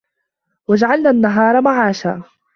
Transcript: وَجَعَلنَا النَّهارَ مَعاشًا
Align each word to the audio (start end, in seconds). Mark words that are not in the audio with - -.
وَجَعَلنَا 0.67 1.09
النَّهارَ 1.09 1.61
مَعاشًا 1.61 2.23